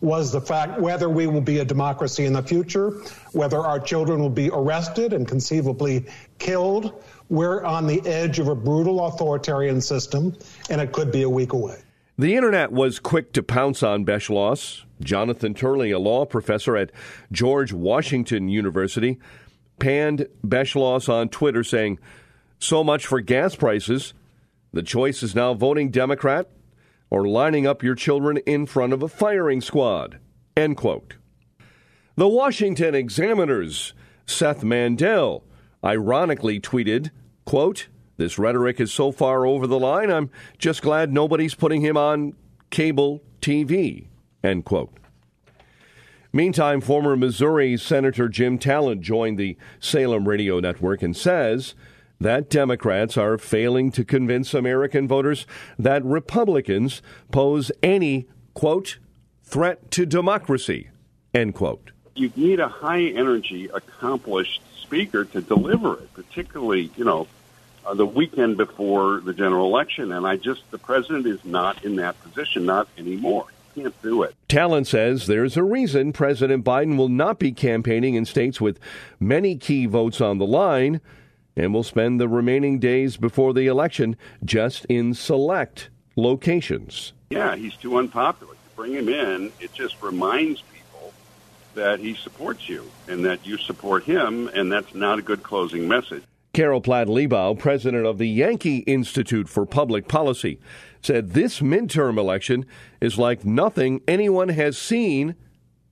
was 0.00 0.32
the 0.32 0.40
fact 0.40 0.80
whether 0.80 1.08
we 1.08 1.26
will 1.26 1.40
be 1.40 1.58
a 1.58 1.64
democracy 1.64 2.26
in 2.26 2.32
the 2.32 2.42
future, 2.42 2.90
whether 3.32 3.58
our 3.58 3.80
children 3.80 4.20
will 4.20 4.30
be 4.30 4.50
arrested 4.50 5.12
and 5.12 5.26
conceivably 5.26 6.06
killed. 6.38 7.02
We're 7.30 7.64
on 7.64 7.86
the 7.86 8.06
edge 8.06 8.38
of 8.38 8.48
a 8.48 8.54
brutal 8.54 9.04
authoritarian 9.06 9.80
system, 9.80 10.36
and 10.68 10.80
it 10.80 10.92
could 10.92 11.10
be 11.10 11.22
a 11.22 11.30
week 11.30 11.52
away. 11.52 11.78
The 12.16 12.36
internet 12.36 12.70
was 12.70 13.00
quick 13.00 13.32
to 13.32 13.42
pounce 13.42 13.82
on 13.82 14.04
Beschloss. 14.04 14.84
Jonathan 15.00 15.52
Turley, 15.54 15.90
a 15.90 15.98
law 15.98 16.24
professor 16.24 16.76
at 16.76 16.92
George 17.32 17.72
Washington 17.72 18.48
University, 18.48 19.18
panned 19.80 20.28
Beschloss 20.46 21.08
on 21.08 21.28
Twitter, 21.28 21.64
saying, 21.64 21.98
So 22.58 22.84
much 22.84 23.06
for 23.06 23.20
gas 23.20 23.56
prices. 23.56 24.14
The 24.72 24.82
choice 24.82 25.22
is 25.22 25.34
now 25.34 25.54
voting 25.54 25.90
Democrat 25.90 26.48
or 27.14 27.28
lining 27.28 27.64
up 27.64 27.80
your 27.80 27.94
children 27.94 28.38
in 28.38 28.66
front 28.66 28.92
of 28.92 29.00
a 29.00 29.06
firing 29.06 29.60
squad. 29.60 30.18
End 30.56 30.76
quote. 30.76 31.14
The 32.16 32.26
Washington 32.26 32.96
Examiner's 32.96 33.94
Seth 34.26 34.64
Mandel 34.64 35.44
ironically 35.84 36.58
tweeted, 36.58 37.12
quote, 37.44 37.86
this 38.16 38.36
rhetoric 38.36 38.80
is 38.80 38.92
so 38.92 39.12
far 39.12 39.46
over 39.46 39.68
the 39.68 39.78
line, 39.78 40.10
I'm 40.10 40.28
just 40.58 40.82
glad 40.82 41.12
nobody's 41.12 41.54
putting 41.54 41.82
him 41.82 41.96
on 41.96 42.34
cable 42.70 43.22
TV. 43.40 44.08
End 44.42 44.64
quote. 44.64 44.92
Meantime, 46.32 46.80
former 46.80 47.16
Missouri 47.16 47.76
Senator 47.76 48.28
Jim 48.28 48.58
Talent 48.58 49.02
joined 49.02 49.38
the 49.38 49.56
Salem 49.78 50.26
radio 50.28 50.58
network 50.58 51.00
and 51.00 51.16
says 51.16 51.76
that 52.20 52.48
Democrats 52.48 53.16
are 53.16 53.38
failing 53.38 53.90
to 53.92 54.04
convince 54.04 54.54
American 54.54 55.06
voters 55.08 55.46
that 55.78 56.04
Republicans 56.04 57.02
pose 57.30 57.70
any, 57.82 58.28
quote, 58.54 58.98
threat 59.42 59.90
to 59.92 60.06
democracy, 60.06 60.88
end 61.32 61.54
quote. 61.54 61.90
You 62.14 62.32
need 62.36 62.60
a 62.60 62.68
high 62.68 63.02
energy, 63.02 63.68
accomplished 63.72 64.62
speaker 64.80 65.24
to 65.24 65.40
deliver 65.40 65.94
it, 65.94 66.14
particularly, 66.14 66.90
you 66.96 67.04
know, 67.04 67.26
uh, 67.84 67.94
the 67.94 68.06
weekend 68.06 68.56
before 68.56 69.20
the 69.20 69.34
general 69.34 69.66
election. 69.66 70.12
And 70.12 70.26
I 70.26 70.36
just, 70.36 70.70
the 70.70 70.78
president 70.78 71.26
is 71.26 71.44
not 71.44 71.84
in 71.84 71.96
that 71.96 72.20
position, 72.22 72.64
not 72.64 72.88
anymore. 72.96 73.46
He 73.74 73.82
can't 73.82 74.02
do 74.02 74.22
it. 74.22 74.34
Talent 74.48 74.86
says 74.86 75.26
there's 75.26 75.56
a 75.56 75.64
reason 75.64 76.12
President 76.12 76.64
Biden 76.64 76.96
will 76.96 77.08
not 77.08 77.38
be 77.38 77.52
campaigning 77.52 78.14
in 78.14 78.24
states 78.24 78.60
with 78.60 78.78
many 79.18 79.56
key 79.56 79.86
votes 79.86 80.20
on 80.20 80.38
the 80.38 80.46
line 80.46 81.00
and 81.56 81.72
will 81.72 81.82
spend 81.82 82.20
the 82.20 82.28
remaining 82.28 82.78
days 82.78 83.16
before 83.16 83.52
the 83.52 83.66
election 83.66 84.16
just 84.44 84.84
in 84.86 85.14
select 85.14 85.90
locations. 86.16 87.12
Yeah, 87.30 87.56
he's 87.56 87.76
too 87.76 87.98
unpopular. 87.98 88.52
You 88.52 88.58
bring 88.76 88.92
him 88.92 89.08
in, 89.08 89.52
it 89.60 89.72
just 89.72 90.02
reminds 90.02 90.62
people 90.62 91.12
that 91.74 92.00
he 92.00 92.14
supports 92.14 92.68
you 92.68 92.90
and 93.08 93.24
that 93.24 93.46
you 93.46 93.58
support 93.58 94.04
him, 94.04 94.48
and 94.48 94.70
that's 94.70 94.94
not 94.94 95.18
a 95.18 95.22
good 95.22 95.42
closing 95.42 95.88
message. 95.88 96.22
Carol 96.52 96.80
Platt 96.80 97.08
Liebau, 97.08 97.58
president 97.58 98.06
of 98.06 98.18
the 98.18 98.28
Yankee 98.28 98.78
Institute 98.78 99.48
for 99.48 99.66
Public 99.66 100.06
Policy, 100.06 100.60
said 101.02 101.32
this 101.32 101.58
midterm 101.58 102.16
election 102.16 102.64
is 103.00 103.18
like 103.18 103.44
nothing 103.44 104.00
anyone 104.06 104.50
has 104.50 104.78
seen 104.78 105.34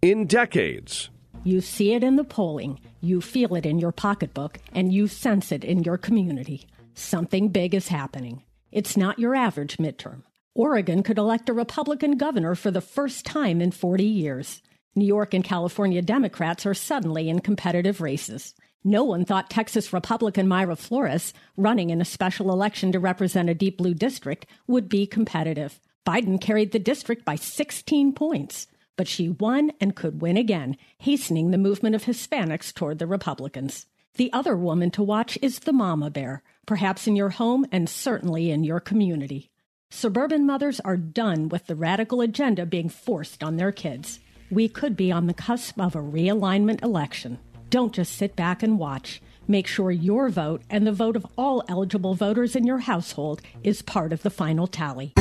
in 0.01 0.25
decades. 0.25 1.11
You 1.45 1.61
see 1.61 1.93
it 1.93 2.05
in 2.05 2.15
the 2.15 2.23
polling, 2.23 2.79
you 3.01 3.21
feel 3.21 3.57
it 3.57 3.67
in 3.67 3.81
your 3.81 3.91
pocketbook, 3.91 4.61
and 4.73 4.93
you 4.93 5.09
sense 5.09 5.51
it 5.51 5.65
in 5.65 5.83
your 5.83 5.99
community. 5.99 6.69
Something 6.95 7.49
big 7.49 7.75
is 7.75 7.89
happening. 7.89 8.45
It's 8.71 8.97
not 8.97 9.19
your 9.19 9.35
average 9.35 9.79
midterm. 9.79 10.23
Oregon 10.55 11.03
could 11.03 11.19
elect 11.19 11.49
a 11.49 11.53
Republican 11.53 12.17
governor 12.17 12.55
for 12.55 12.71
the 12.71 12.81
first 12.81 13.27
time 13.27 13.61
in 13.61 13.73
40 13.73 14.05
years. 14.05 14.63
New 14.95 15.05
York 15.05 15.35
and 15.35 15.43
California 15.43 16.01
Democrats 16.01 16.65
are 16.65 16.75
suddenly 16.75 17.29
in 17.29 17.41
competitive 17.41 18.01
races. 18.01 18.55
No 18.85 19.03
one 19.03 19.25
thought 19.25 19.51
Texas 19.51 19.93
Republican 19.93 20.47
Mayra 20.47 20.79
Flores, 20.79 21.35
running 21.57 21.91
in 21.91 22.01
a 22.01 22.05
special 22.05 22.53
election 22.53 22.93
to 22.93 23.01
represent 23.01 23.51
a 23.51 23.55
deep 23.55 23.79
blue 23.79 23.95
district, 23.95 24.47
would 24.69 24.89
be 24.89 25.09
competitive. 25.09 25.81
Biden 26.07 26.41
carried 26.41 26.71
the 26.71 26.79
district 26.79 27.25
by 27.25 27.35
16 27.35 28.13
points, 28.13 28.69
but 28.97 29.09
she 29.09 29.29
won 29.29 29.73
and 29.81 29.97
could 29.97 30.21
win 30.21 30.37
again, 30.37 30.77
hastening 30.99 31.51
the 31.51 31.59
movement 31.59 31.95
of 31.95 32.05
Hispanics 32.05 32.73
toward 32.73 32.99
the 32.99 33.07
Republicans. 33.07 33.87
The 34.17 34.33
other 34.33 34.57
woman 34.57 34.91
to 34.93 35.03
watch 35.03 35.39
is 35.41 35.61
the 35.61 35.73
mama 35.73 36.11
bear, 36.11 36.43
perhaps 36.67 37.07
in 37.07 37.17
your 37.17 37.31
home 37.31 37.67
and 37.73 37.89
certainly 37.89 38.51
in 38.51 38.65
your 38.65 38.81
community. 38.81 39.51
Suburban 39.91 40.47
mothers 40.47 40.81
are 40.81 40.97
done 40.97 41.49
with 41.49 41.67
the 41.67 41.77
radical 41.77 42.21
agenda 42.21 42.67
being 42.67 42.89
forced 42.89 43.43
on 43.43 43.57
their 43.57 43.73
kids. 43.73 44.21
We 44.51 44.69
could 44.69 44.97
be 44.97 45.11
on 45.11 45.27
the 45.27 45.35
cusp 45.35 45.81
of 45.81 45.95
a 45.95 46.01
realignment 46.01 46.83
election. 46.83 47.39
Don't 47.71 47.95
just 47.95 48.17
sit 48.17 48.37
back 48.37 48.63
and 48.63 48.79
watch. 48.79 49.23
Make 49.49 49.67
sure 49.67 49.91
your 49.91 50.29
vote 50.29 50.63
and 50.69 50.87
the 50.87 50.93
vote 50.93 51.17
of 51.17 51.27
all 51.37 51.65
eligible 51.69 52.15
voters 52.15 52.55
in 52.55 52.65
your 52.65 52.79
household 52.79 53.41
is 53.65 53.83
part 53.83 54.13
of 54.13 54.23
the 54.23 54.31
final 54.31 54.67
tally. 54.67 55.15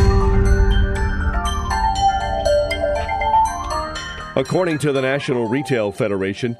According 4.34 4.78
to 4.80 4.94
the 4.94 5.02
National 5.02 5.50
Retail 5.50 5.92
Federation, 5.92 6.56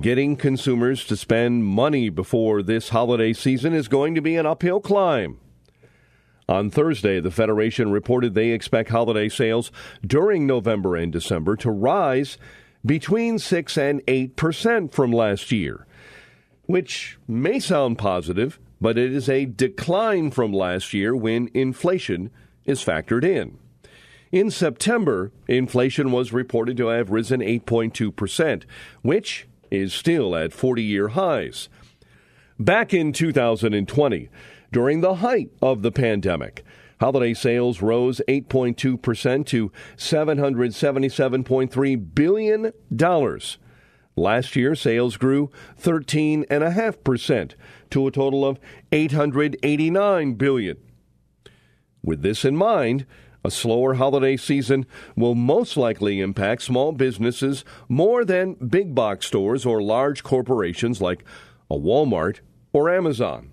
getting 0.00 0.34
consumers 0.34 1.04
to 1.04 1.16
spend 1.16 1.64
money 1.64 2.08
before 2.08 2.64
this 2.64 2.88
holiday 2.88 3.32
season 3.32 3.72
is 3.72 3.86
going 3.86 4.16
to 4.16 4.20
be 4.20 4.34
an 4.34 4.44
uphill 4.44 4.80
climb. 4.80 5.38
On 6.48 6.68
Thursday, 6.68 7.20
the 7.20 7.30
Federation 7.30 7.92
reported 7.92 8.34
they 8.34 8.48
expect 8.48 8.90
holiday 8.90 9.28
sales 9.28 9.70
during 10.04 10.48
November 10.48 10.96
and 10.96 11.12
December 11.12 11.54
to 11.56 11.70
rise 11.70 12.38
between 12.84 13.38
6 13.38 13.78
and 13.78 14.04
8% 14.06 14.92
from 14.92 15.12
last 15.12 15.52
year, 15.52 15.86
which 16.66 17.18
may 17.28 17.60
sound 17.60 17.98
positive, 17.98 18.58
but 18.80 18.98
it 18.98 19.12
is 19.12 19.28
a 19.28 19.44
decline 19.44 20.32
from 20.32 20.52
last 20.52 20.92
year 20.92 21.14
when 21.14 21.50
inflation 21.54 22.32
is 22.64 22.84
factored 22.84 23.22
in. 23.22 23.58
In 24.32 24.50
September, 24.50 25.30
inflation 25.46 26.10
was 26.10 26.32
reported 26.32 26.78
to 26.78 26.86
have 26.86 27.10
risen 27.10 27.40
8.2%, 27.40 28.64
which 29.02 29.46
is 29.70 29.92
still 29.92 30.34
at 30.34 30.54
40 30.54 30.82
year 30.82 31.08
highs. 31.08 31.68
Back 32.58 32.94
in 32.94 33.12
2020, 33.12 34.30
during 34.72 35.02
the 35.02 35.16
height 35.16 35.50
of 35.60 35.82
the 35.82 35.92
pandemic, 35.92 36.64
Holiday 36.98 37.34
sales 37.34 37.82
rose 37.82 38.22
8.2% 38.26 39.46
to 39.46 39.70
$777.3 39.96 42.14
billion. 42.14 42.72
Last 44.14 44.56
year, 44.56 44.74
sales 44.74 45.16
grew 45.16 45.50
13.5% 45.80 47.54
to 47.90 48.06
a 48.06 48.10
total 48.10 48.44
of 48.46 48.60
$889 48.92 50.38
billion. 50.38 50.76
With 52.02 52.20
this 52.22 52.44
in 52.44 52.56
mind, 52.56 53.06
a 53.44 53.50
slower 53.50 53.94
holiday 53.94 54.36
season 54.36 54.86
will 55.16 55.34
most 55.34 55.76
likely 55.76 56.20
impact 56.20 56.62
small 56.62 56.92
businesses 56.92 57.64
more 57.88 58.24
than 58.24 58.54
big 58.54 58.94
box 58.94 59.26
stores 59.26 59.66
or 59.66 59.82
large 59.82 60.22
corporations 60.22 61.00
like 61.00 61.24
a 61.70 61.74
Walmart 61.76 62.40
or 62.72 62.88
Amazon. 62.88 63.50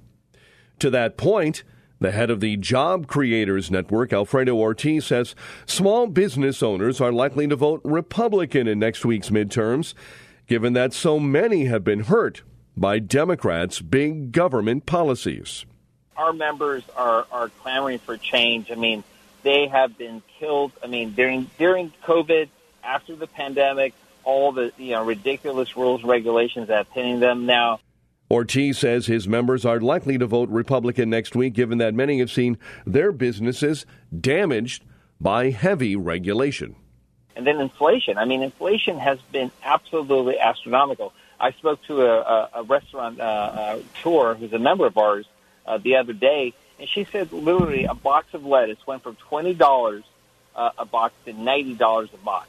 To 0.79 0.89
that 0.89 1.17
point, 1.17 1.63
the 1.99 2.11
head 2.11 2.29
of 2.29 2.39
the 2.39 2.55
Job 2.55 3.07
Creators 3.07 3.69
Network, 3.69 4.13
Alfredo 4.13 4.55
Ortiz, 4.55 5.05
says 5.05 5.35
small 5.65 6.07
business 6.07 6.63
owners 6.63 7.01
are 7.01 7.11
likely 7.11 7.47
to 7.47 7.55
vote 7.55 7.81
Republican 7.83 8.67
in 8.67 8.79
next 8.79 9.03
week's 9.03 9.29
midterms, 9.29 9.93
given 10.47 10.73
that 10.73 10.93
so 10.93 11.19
many 11.19 11.65
have 11.65 11.83
been 11.83 12.01
hurt 12.01 12.43
by 12.77 12.99
Democrats' 12.99 13.81
big 13.81 14.31
government 14.31 14.85
policies. 14.85 15.65
Our 16.15 16.31
members 16.31 16.83
are, 16.95 17.25
are 17.31 17.49
clamoring 17.61 17.99
for 17.99 18.17
change. 18.17 18.71
I 18.71 18.75
mean, 18.75 19.03
they 19.49 19.67
have 19.67 19.97
been 19.97 20.21
killed. 20.39 20.71
I 20.83 20.87
mean, 20.87 21.11
during 21.11 21.49
during 21.57 21.91
COVID, 22.05 22.49
after 22.83 23.15
the 23.15 23.27
pandemic, 23.27 23.93
all 24.23 24.51
the 24.51 24.71
you 24.77 24.91
know 24.91 25.03
ridiculous 25.03 25.75
rules 25.75 26.03
regulations 26.03 26.67
that 26.67 26.91
pinning 26.91 27.19
them 27.19 27.47
now 27.47 27.79
Ortiz 28.31 28.77
says 28.77 29.07
his 29.07 29.27
members 29.27 29.65
are 29.65 29.79
likely 29.79 30.19
to 30.19 30.27
vote 30.27 30.49
Republican 30.49 31.09
next 31.09 31.35
week, 31.35 31.53
given 31.53 31.79
that 31.79 31.95
many 31.95 32.19
have 32.19 32.29
seen 32.29 32.59
their 32.85 33.11
businesses 33.11 33.87
damaged 34.17 34.83
by 35.19 35.49
heavy 35.49 35.95
regulation. 35.95 36.75
And 37.35 37.47
then 37.47 37.59
inflation. 37.59 38.19
I 38.19 38.25
mean, 38.25 38.43
inflation 38.43 38.99
has 38.99 39.17
been 39.31 39.49
absolutely 39.63 40.37
astronomical. 40.37 41.11
I 41.39 41.53
spoke 41.53 41.81
to 41.87 42.01
a, 42.03 42.19
a, 42.19 42.49
a 42.55 42.63
restaurant 42.63 43.19
uh, 43.19 43.23
uh, 43.23 43.79
tour 44.03 44.35
who's 44.35 44.53
a 44.53 44.59
member 44.59 44.85
of 44.85 44.95
ours 44.97 45.25
uh, 45.65 45.79
the 45.79 45.95
other 45.95 46.13
day, 46.13 46.53
and 46.79 46.87
she 46.89 47.05
said 47.11 47.31
literally 47.31 47.85
a 47.85 47.93
box 47.93 48.33
of 48.33 48.45
lettuce 48.45 48.79
went 48.87 49.03
from 49.03 49.15
twenty 49.15 49.53
dollars 49.53 50.03
uh, 50.55 50.71
a 50.77 50.85
box 50.85 51.13
to 51.25 51.33
ninety 51.33 51.73
dollars 51.73 52.09
a 52.13 52.17
box. 52.17 52.47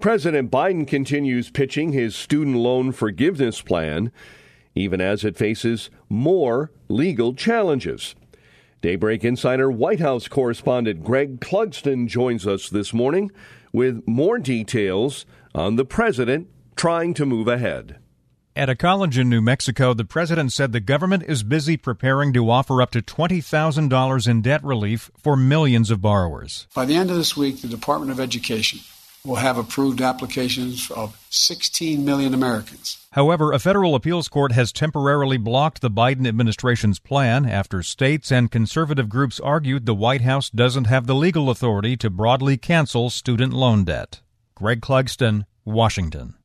President 0.00 0.50
Biden 0.50 0.86
continues 0.86 1.50
pitching 1.50 1.92
his 1.92 2.14
student 2.14 2.56
loan 2.56 2.92
forgiveness 2.92 3.62
plan, 3.62 4.12
even 4.74 5.00
as 5.00 5.24
it 5.24 5.36
faces 5.36 5.88
more 6.08 6.70
legal 6.88 7.32
challenges. 7.34 8.14
Daybreak 8.82 9.24
Insider 9.24 9.70
White 9.70 10.00
House 10.00 10.28
correspondent 10.28 11.02
Greg 11.02 11.40
Clugston 11.40 12.06
joins 12.06 12.46
us 12.46 12.68
this 12.68 12.92
morning 12.92 13.30
with 13.72 14.06
more 14.06 14.38
details 14.38 15.24
on 15.54 15.76
the 15.76 15.86
president 15.86 16.48
trying 16.76 17.14
to 17.14 17.24
move 17.24 17.48
ahead. 17.48 17.96
At 18.56 18.70
a 18.70 18.76
college 18.76 19.18
in 19.18 19.28
New 19.28 19.40
Mexico, 19.40 19.94
the 19.94 20.04
president 20.04 20.52
said 20.52 20.70
the 20.70 20.78
government 20.78 21.24
is 21.24 21.42
busy 21.42 21.76
preparing 21.76 22.32
to 22.34 22.50
offer 22.50 22.80
up 22.80 22.92
to 22.92 23.02
$20,000 23.02 24.28
in 24.28 24.42
debt 24.42 24.62
relief 24.62 25.10
for 25.18 25.34
millions 25.34 25.90
of 25.90 26.00
borrowers. 26.00 26.68
By 26.72 26.84
the 26.84 26.94
end 26.94 27.10
of 27.10 27.16
this 27.16 27.36
week, 27.36 27.62
the 27.62 27.66
Department 27.66 28.12
of 28.12 28.20
Education 28.20 28.78
will 29.24 29.36
have 29.36 29.58
approved 29.58 30.00
applications 30.00 30.88
of 30.92 31.20
16 31.30 32.04
million 32.04 32.32
Americans. 32.32 33.04
However, 33.10 33.50
a 33.50 33.58
federal 33.58 33.96
appeals 33.96 34.28
court 34.28 34.52
has 34.52 34.70
temporarily 34.70 35.36
blocked 35.36 35.80
the 35.80 35.90
Biden 35.90 36.24
administration's 36.24 37.00
plan 37.00 37.46
after 37.46 37.82
states 37.82 38.30
and 38.30 38.52
conservative 38.52 39.08
groups 39.08 39.40
argued 39.40 39.84
the 39.84 39.96
White 39.96 40.20
House 40.20 40.48
doesn't 40.48 40.86
have 40.86 41.08
the 41.08 41.14
legal 41.16 41.50
authority 41.50 41.96
to 41.96 42.08
broadly 42.08 42.56
cancel 42.56 43.10
student 43.10 43.52
loan 43.52 43.82
debt. 43.82 44.20
Greg 44.54 44.80
Clugston, 44.80 45.44
Washington. 45.64 46.36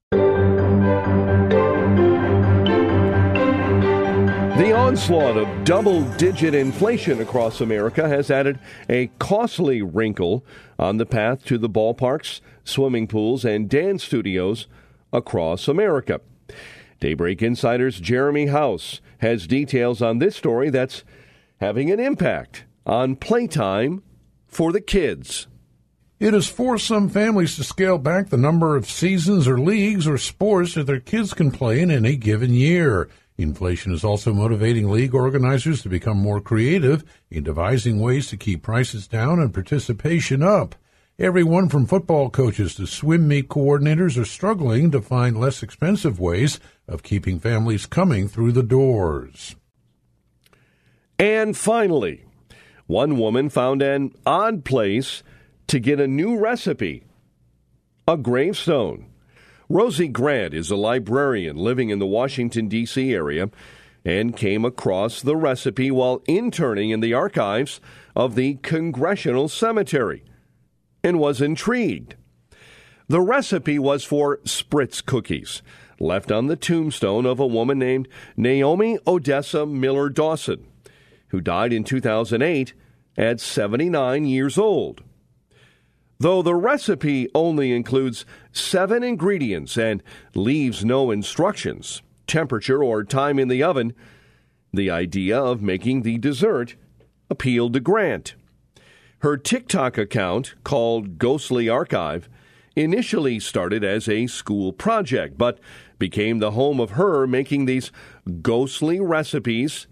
The 4.59 4.73
onslaught 4.73 5.37
of 5.37 5.63
double 5.63 6.03
digit 6.17 6.53
inflation 6.53 7.21
across 7.21 7.61
America 7.61 8.09
has 8.09 8.29
added 8.29 8.59
a 8.89 9.07
costly 9.17 9.81
wrinkle 9.81 10.43
on 10.77 10.97
the 10.97 11.05
path 11.05 11.45
to 11.45 11.57
the 11.57 11.69
ballparks, 11.69 12.41
swimming 12.65 13.07
pools, 13.07 13.45
and 13.45 13.69
dance 13.69 14.03
studios 14.03 14.67
across 15.13 15.69
America. 15.69 16.19
Daybreak 16.99 17.41
Insider's 17.41 18.01
Jeremy 18.01 18.47
House 18.47 18.99
has 19.19 19.47
details 19.47 20.01
on 20.01 20.19
this 20.19 20.35
story 20.35 20.69
that's 20.69 21.05
having 21.61 21.89
an 21.89 22.01
impact 22.01 22.65
on 22.85 23.15
playtime 23.15 24.03
for 24.45 24.73
the 24.73 24.81
kids. 24.81 25.47
It 26.19 26.33
has 26.33 26.49
forced 26.49 26.85
some 26.85 27.07
families 27.07 27.55
to 27.55 27.63
scale 27.63 27.97
back 27.97 28.27
the 28.27 28.35
number 28.35 28.75
of 28.75 28.89
seasons 28.89 29.47
or 29.47 29.57
leagues 29.57 30.05
or 30.05 30.17
sports 30.17 30.73
that 30.73 30.85
their 30.85 30.99
kids 30.99 31.33
can 31.33 31.49
play 31.49 31.79
in 31.79 31.89
any 31.89 32.17
given 32.17 32.53
year. 32.53 33.07
Inflation 33.39 33.93
is 33.93 34.03
also 34.03 34.33
motivating 34.33 34.89
league 34.89 35.15
organizers 35.15 35.81
to 35.81 35.89
become 35.89 36.17
more 36.17 36.41
creative 36.41 37.05
in 37.31 37.41
devising 37.43 38.01
ways 38.01 38.27
to 38.27 38.35
keep 38.35 38.61
prices 38.61 39.07
down 39.07 39.39
and 39.39 39.53
participation 39.53 40.43
up. 40.43 40.75
Everyone 41.17 41.69
from 41.69 41.85
football 41.85 42.29
coaches 42.29 42.75
to 42.75 42.85
swim 42.85 43.29
meet 43.29 43.47
coordinators 43.47 44.19
are 44.21 44.25
struggling 44.25 44.91
to 44.91 45.01
find 45.01 45.39
less 45.39 45.63
expensive 45.63 46.19
ways 46.19 46.59
of 46.85 47.01
keeping 47.01 47.39
families 47.39 47.85
coming 47.85 48.27
through 48.27 48.51
the 48.51 48.63
doors. 48.63 49.55
And 51.17 51.55
finally, 51.55 52.25
one 52.87 53.17
woman 53.17 53.49
found 53.49 53.81
an 53.81 54.11
odd 54.25 54.65
place 54.65 55.23
to 55.67 55.79
get 55.79 56.01
a 56.01 56.07
new 56.07 56.37
recipe 56.37 57.05
a 58.05 58.17
gravestone. 58.17 59.05
Rosie 59.71 60.07
Grant 60.07 60.55
is 60.55 60.71
a 60.71 60.75
librarian 60.75 61.55
living 61.55 61.91
in 61.91 61.99
the 61.99 62.07
Washington, 62.07 62.67
D.C. 62.67 63.13
area 63.13 63.51
and 64.03 64.35
came 64.35 64.65
across 64.65 65.21
the 65.21 65.35
recipe 65.35 65.91
while 65.91 66.23
interning 66.25 66.89
in 66.89 67.01
the 67.01 67.13
archives 67.13 67.79
of 68.15 68.33
the 68.33 68.55
Congressional 68.63 69.47
Cemetery 69.47 70.23
and 71.03 71.19
was 71.19 71.39
intrigued. 71.39 72.15
The 73.07 73.21
recipe 73.21 73.77
was 73.77 74.03
for 74.03 74.37
Spritz 74.37 75.05
cookies, 75.05 75.61
left 75.99 76.31
on 76.31 76.47
the 76.47 76.55
tombstone 76.55 77.27
of 77.27 77.39
a 77.39 77.45
woman 77.45 77.77
named 77.77 78.07
Naomi 78.35 78.97
Odessa 79.05 79.67
Miller 79.67 80.09
Dawson, 80.09 80.65
who 81.27 81.41
died 81.41 81.73
in 81.73 81.83
2008 81.83 82.73
at 83.17 83.39
79 83.39 84.25
years 84.25 84.57
old. 84.57 85.03
Though 86.19 86.41
the 86.41 86.55
recipe 86.55 87.29
only 87.33 87.71
includes 87.71 88.25
seven 88.51 89.03
ingredients 89.03 89.77
and 89.77 90.03
leaves 90.35 90.83
no 90.83 91.11
instructions, 91.11 92.01
temperature, 92.27 92.83
or 92.83 93.05
time 93.05 93.39
in 93.39 93.47
the 93.47 93.63
oven, 93.63 93.93
the 94.73 94.89
idea 94.89 95.39
of 95.39 95.61
making 95.61 96.01
the 96.01 96.17
dessert 96.17 96.75
appealed 97.29 97.73
to 97.73 97.79
Grant. 97.79 98.35
Her 99.19 99.37
TikTok 99.37 99.97
account, 99.97 100.55
called 100.65 101.17
Ghostly 101.17 101.69
Archive, 101.69 102.27
initially 102.75 103.39
started 103.39 103.83
as 103.83 104.09
a 104.09 104.27
school 104.27 104.73
project, 104.73 105.37
but 105.37 105.59
became 105.97 106.39
the 106.39 106.51
home 106.51 106.81
of 106.81 106.91
her 106.91 107.27
making 107.27 107.65
these 107.65 107.91
ghostly 108.41 108.99
recipes 108.99 109.87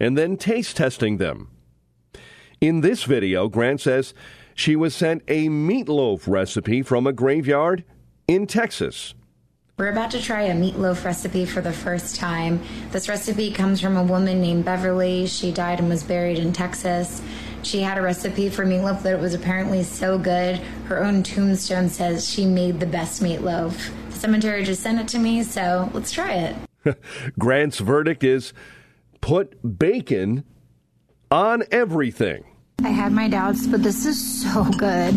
and 0.00 0.16
then 0.16 0.36
taste 0.36 0.76
testing 0.76 1.18
them. 1.18 1.48
In 2.60 2.80
this 2.80 3.04
video, 3.04 3.48
Grant 3.48 3.80
says 3.80 4.14
she 4.54 4.76
was 4.76 4.94
sent 4.94 5.22
a 5.28 5.48
meatloaf 5.48 6.28
recipe 6.28 6.82
from 6.82 7.06
a 7.06 7.12
graveyard 7.12 7.84
in 8.28 8.46
Texas. 8.46 9.14
We're 9.78 9.90
about 9.90 10.10
to 10.12 10.22
try 10.22 10.42
a 10.42 10.54
meatloaf 10.54 11.04
recipe 11.04 11.44
for 11.46 11.60
the 11.60 11.72
first 11.72 12.16
time. 12.16 12.60
This 12.90 13.08
recipe 13.08 13.50
comes 13.50 13.80
from 13.80 13.96
a 13.96 14.02
woman 14.04 14.40
named 14.40 14.64
Beverly. 14.64 15.26
She 15.26 15.50
died 15.50 15.80
and 15.80 15.88
was 15.88 16.02
buried 16.02 16.38
in 16.38 16.52
Texas. 16.52 17.22
She 17.62 17.80
had 17.80 17.96
a 17.96 18.02
recipe 18.02 18.48
for 18.48 18.66
meatloaf 18.66 19.02
that 19.02 19.20
was 19.20 19.34
apparently 19.34 19.82
so 19.82 20.18
good, 20.18 20.56
her 20.86 21.02
own 21.02 21.22
tombstone 21.22 21.88
says 21.88 22.28
she 22.28 22.44
made 22.44 22.80
the 22.80 22.86
best 22.86 23.22
meatloaf. 23.22 23.90
The 24.10 24.18
cemetery 24.18 24.64
just 24.64 24.82
sent 24.82 25.00
it 25.00 25.08
to 25.08 25.18
me, 25.18 25.42
so 25.42 25.90
let's 25.94 26.12
try 26.12 26.34
it. 26.34 26.56
Grant's 27.38 27.78
verdict 27.78 28.24
is 28.24 28.52
put 29.20 29.78
bacon 29.78 30.44
on 31.30 31.62
everything. 31.70 32.44
I 32.84 32.88
had 32.88 33.12
my 33.12 33.28
doubts, 33.28 33.66
but 33.66 33.82
this 33.82 34.06
is 34.06 34.42
so 34.42 34.64
good. 34.64 35.12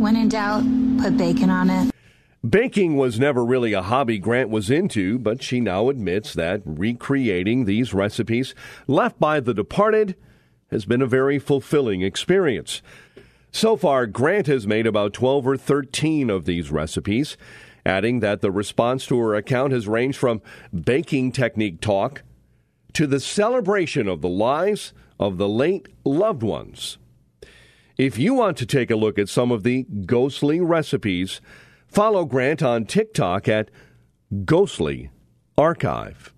When 0.00 0.16
in 0.16 0.30
doubt, 0.30 0.64
put 0.98 1.16
bacon 1.18 1.50
on 1.50 1.68
it. 1.68 1.94
Baking 2.48 2.96
was 2.96 3.20
never 3.20 3.44
really 3.44 3.74
a 3.74 3.82
hobby 3.82 4.18
Grant 4.18 4.48
was 4.48 4.70
into, 4.70 5.18
but 5.18 5.42
she 5.42 5.60
now 5.60 5.90
admits 5.90 6.32
that 6.34 6.62
recreating 6.64 7.64
these 7.64 7.92
recipes 7.92 8.54
left 8.86 9.20
by 9.20 9.40
the 9.40 9.52
departed 9.52 10.16
has 10.70 10.86
been 10.86 11.02
a 11.02 11.06
very 11.06 11.38
fulfilling 11.38 12.00
experience. 12.00 12.80
So 13.52 13.76
far, 13.76 14.06
Grant 14.06 14.46
has 14.46 14.66
made 14.66 14.86
about 14.86 15.12
12 15.12 15.46
or 15.46 15.56
13 15.56 16.30
of 16.30 16.46
these 16.46 16.70
recipes, 16.70 17.36
adding 17.84 18.20
that 18.20 18.40
the 18.40 18.50
response 18.50 19.06
to 19.06 19.18
her 19.18 19.34
account 19.34 19.72
has 19.72 19.86
ranged 19.86 20.18
from 20.18 20.40
baking 20.72 21.32
technique 21.32 21.80
talk 21.80 22.22
to 22.94 23.06
the 23.06 23.20
celebration 23.20 24.08
of 24.08 24.22
the 24.22 24.28
lives 24.28 24.94
of 25.18 25.38
the 25.38 25.48
late 25.48 25.88
loved 26.04 26.42
ones. 26.42 26.98
If 27.96 28.18
you 28.18 28.34
want 28.34 28.56
to 28.58 28.66
take 28.66 28.90
a 28.90 28.96
look 28.96 29.18
at 29.18 29.28
some 29.28 29.52
of 29.52 29.62
the 29.62 29.84
ghostly 30.04 30.60
recipes, 30.60 31.40
follow 31.86 32.24
Grant 32.24 32.60
on 32.62 32.86
TikTok 32.86 33.46
at 33.48 33.70
Ghostly 34.44 35.10
Archive. 35.56 36.32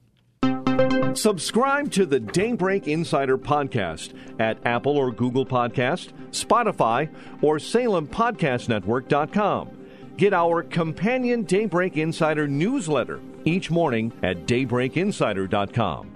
Subscribe 1.15 1.91
to 1.93 2.05
the 2.05 2.21
Daybreak 2.21 2.87
Insider 2.89 3.39
podcast 3.39 4.13
at 4.39 4.59
Apple 4.67 4.99
or 4.99 5.11
Google 5.11 5.47
Podcast, 5.47 6.11
Spotify, 6.31 7.09
or 7.41 7.57
SalemPodcastNetwork.com. 7.57 9.71
Get 10.19 10.35
our 10.35 10.63
companion 10.63 11.45
Daybreak 11.45 11.97
Insider 11.97 12.47
newsletter 12.47 13.21
each 13.47 13.71
morning 13.71 14.13
at 14.23 14.47
DaybreakInsider.com. 14.47 16.16